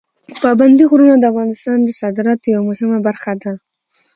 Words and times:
پابندي 0.41 0.83
غرونه 0.91 1.15
د 1.17 1.23
افغانستان 1.31 1.77
د 1.83 1.89
صادراتو 1.99 2.45
یوه 2.53 2.63
مهمه 2.69 2.97
برخه 3.07 3.33
ده. 3.41 3.53